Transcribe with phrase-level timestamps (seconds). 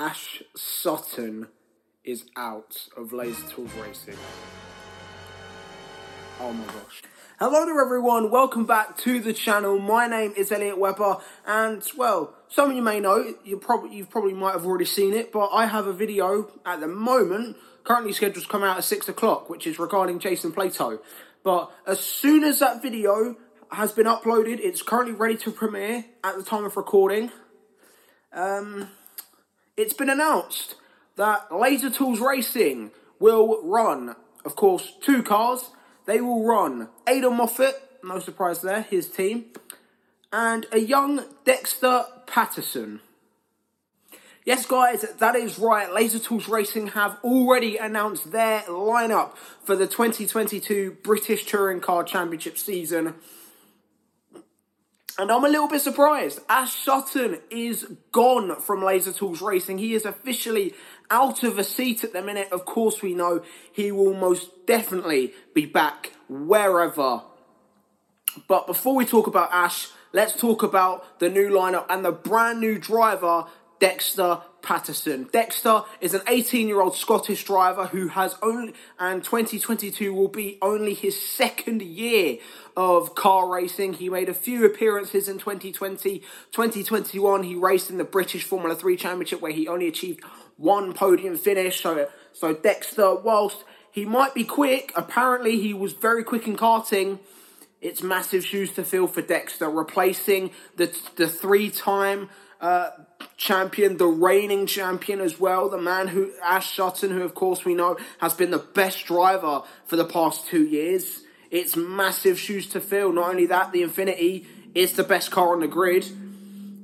[0.00, 1.48] Ash Sutton
[2.04, 4.16] is out of Laser Tools Racing.
[6.40, 7.02] Oh my gosh.
[7.38, 9.78] Hello there everyone, welcome back to the channel.
[9.78, 14.06] My name is Elliot Webber and well, some of you may know, you probably you
[14.06, 18.14] probably might have already seen it, but I have a video at the moment, currently
[18.14, 21.02] scheduled to come out at 6 o'clock, which is regarding Jason Plato.
[21.42, 23.36] But as soon as that video
[23.70, 27.30] has been uploaded, it's currently ready to premiere at the time of recording.
[28.32, 28.88] Um,
[29.80, 30.74] it's been announced
[31.16, 35.70] that Laser Tools Racing will run, of course, two cars.
[36.04, 39.46] They will run Aiden Moffat, no surprise there, his team,
[40.32, 43.00] and a young Dexter Patterson.
[44.44, 45.92] Yes, guys, that is right.
[45.92, 52.58] Laser Tools Racing have already announced their lineup for the 2022 British Touring Car Championship
[52.58, 53.14] season.
[55.20, 56.40] And I'm a little bit surprised.
[56.48, 59.76] Ash Sutton is gone from Laser Tools Racing.
[59.76, 60.72] He is officially
[61.10, 62.48] out of a seat at the minute.
[62.50, 67.20] Of course, we know he will most definitely be back wherever.
[68.48, 72.58] But before we talk about Ash, let's talk about the new lineup and the brand
[72.58, 73.44] new driver
[73.78, 75.28] Dexter Patterson.
[75.32, 80.58] Dexter is an 18 year old Scottish driver who has only, and 2022 will be
[80.62, 82.38] only his second year
[82.76, 83.94] of car racing.
[83.94, 86.20] He made a few appearances in 2020.
[86.52, 90.22] 2021, he raced in the British Formula 3 Championship where he only achieved
[90.56, 91.80] one podium finish.
[91.80, 97.18] So, so Dexter, whilst he might be quick, apparently he was very quick in karting.
[97.80, 102.28] It's massive shoes to fill for Dexter, replacing the the three time
[102.60, 102.90] uh,
[103.36, 107.74] champion, the reigning champion as well, the man who, Ash Sutton, who of course we
[107.74, 111.22] know has been the best driver for the past two years.
[111.50, 113.12] It's massive shoes to fill.
[113.12, 114.44] Not only that, the Infiniti
[114.74, 116.06] is the best car on the grid.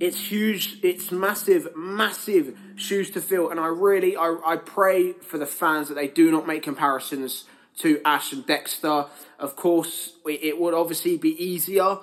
[0.00, 3.50] It's huge, it's massive, massive shoes to fill.
[3.50, 7.44] And I really, I, I pray for the fans that they do not make comparisons
[7.78, 9.06] to Ash and Dexter.
[9.38, 11.98] Of course, it would obviously be easier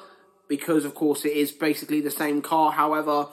[0.48, 2.72] because, of course, it is basically the same car.
[2.72, 3.28] However,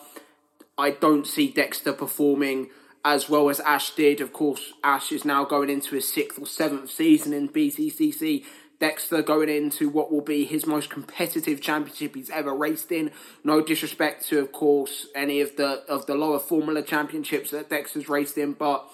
[0.79, 2.71] I don't see Dexter performing
[3.05, 4.21] as well as Ash did.
[4.21, 8.45] Of course, Ash is now going into his sixth or seventh season in BTCC.
[8.81, 13.11] Dexter going into what will be his most competitive championship he's ever raced in.
[13.43, 18.09] No disrespect to, of course, any of the of the lower Formula championships that Dexter's
[18.09, 18.89] raced in, but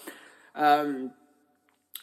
[0.55, 1.12] um,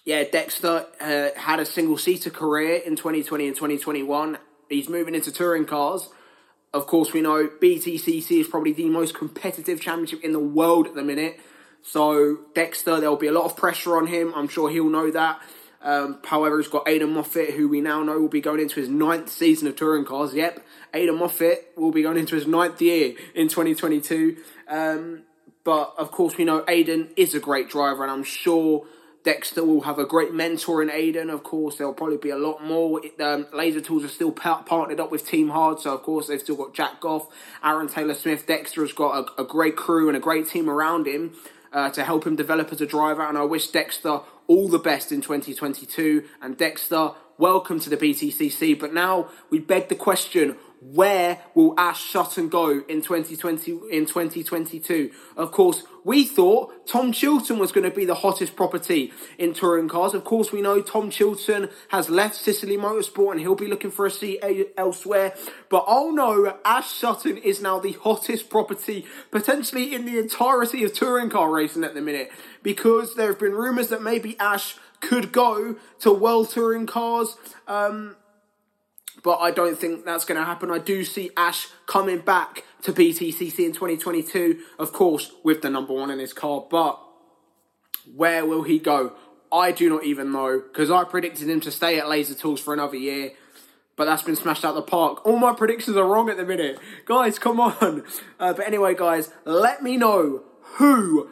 [0.05, 4.37] yeah, Dexter uh, had a single seater career in 2020 and 2021.
[4.69, 6.09] He's moving into touring cars.
[6.73, 10.95] Of course, we know BTCC is probably the most competitive championship in the world at
[10.95, 11.39] the minute.
[11.81, 14.31] So, Dexter, there'll be a lot of pressure on him.
[14.35, 15.41] I'm sure he'll know that.
[15.81, 18.87] Um, however, he's got Aiden Moffat, who we now know will be going into his
[18.87, 20.33] ninth season of touring cars.
[20.33, 24.37] Yep, Aiden Moffat will be going into his ninth year in 2022.
[24.67, 25.23] Um,
[25.63, 28.85] but of course, we know Aiden is a great driver, and I'm sure
[29.23, 32.63] Dexter will have a great mentor in Aiden, Of course, there'll probably be a lot
[32.63, 33.01] more.
[33.19, 36.55] Um, Laser Tools are still partnered up with Team Hard, so of course they've still
[36.55, 37.27] got Jack Goff,
[37.63, 38.47] Aaron Taylor Smith.
[38.47, 41.35] Dexter has got a, a great crew and a great team around him
[41.71, 43.21] uh, to help him develop as a driver.
[43.21, 46.23] And I wish Dexter all the best in 2022.
[46.41, 48.79] And Dexter, welcome to the BTCC.
[48.79, 55.11] But now we beg the question where will Ash Sutton go in 2020 in 2022?
[55.37, 59.87] Of course, we thought Tom Chilton was going to be the hottest property in touring
[59.87, 60.15] cars.
[60.15, 64.07] Of course, we know Tom Chilton has left Ciceley Motorsport and he'll be looking for
[64.07, 64.39] a seat
[64.75, 65.35] elsewhere.
[65.69, 70.93] But oh no, Ash Sutton is now the hottest property potentially in the entirety of
[70.93, 72.31] touring car racing at the minute
[72.63, 77.35] because there have been rumours that maybe Ash could go to World Touring Cars.
[77.67, 78.15] Um,
[79.23, 80.71] but I don't think that's going to happen.
[80.71, 85.93] I do see Ash coming back to BTCC in 2022, of course, with the number
[85.93, 86.65] one in his car.
[86.69, 86.99] But
[88.15, 89.13] where will he go?
[89.51, 92.73] I do not even know because I predicted him to stay at Laser Tools for
[92.73, 93.31] another year.
[93.97, 95.25] But that's been smashed out the park.
[95.25, 96.79] All my predictions are wrong at the minute.
[97.05, 98.03] Guys, come on.
[98.39, 100.43] Uh, but anyway, guys, let me know
[100.77, 101.29] who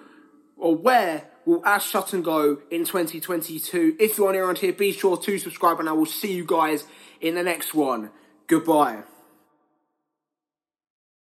[0.58, 3.98] or where will Sutton go in 2022.
[4.00, 6.86] If you're new around here, be sure to subscribe and I will see you guys
[7.20, 8.12] in the next one.
[8.48, 9.04] Goodbye.